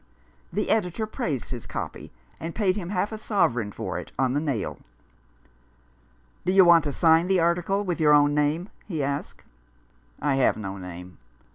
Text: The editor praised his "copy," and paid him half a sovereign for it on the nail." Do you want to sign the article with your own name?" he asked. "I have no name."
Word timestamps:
The 0.51 0.71
editor 0.71 1.05
praised 1.05 1.51
his 1.51 1.67
"copy," 1.67 2.11
and 2.39 2.55
paid 2.55 2.75
him 2.75 2.89
half 2.89 3.11
a 3.11 3.19
sovereign 3.19 3.71
for 3.71 3.99
it 3.99 4.11
on 4.17 4.33
the 4.33 4.39
nail." 4.39 4.79
Do 6.45 6.51
you 6.51 6.65
want 6.65 6.85
to 6.85 6.91
sign 6.91 7.27
the 7.27 7.39
article 7.39 7.83
with 7.83 8.01
your 8.01 8.15
own 8.15 8.33
name?" 8.33 8.69
he 8.87 9.03
asked. 9.03 9.43
"I 10.19 10.37
have 10.37 10.57
no 10.57 10.77
name." 10.77 11.19